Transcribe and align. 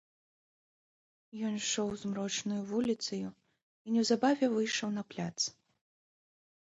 Ён 1.49 1.53
ішоў 1.57 1.91
змрочнаю 2.03 2.57
вуліцаю 2.71 3.29
і 3.29 3.87
неўзабаве 3.97 4.45
выйшаў 4.55 4.89
на 4.97 5.03
пляц. 5.13 5.39